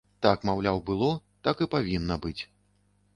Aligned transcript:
Так, 0.25 0.45
маўляў, 0.49 0.79
было, 0.87 1.09
так 1.47 1.61
і 1.65 1.67
павінна 1.75 2.15
быць. 2.25 2.39